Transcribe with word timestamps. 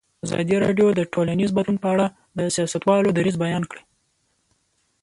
ازادي 0.25 0.55
راډیو 0.65 0.87
د 0.93 1.01
ټولنیز 1.13 1.49
بدلون 1.57 1.77
په 1.81 1.87
اړه 1.93 2.05
د 2.37 2.39
سیاستوالو 2.55 3.09
دریځ 3.17 3.35
بیان 3.43 3.63
کړی. 3.71 3.83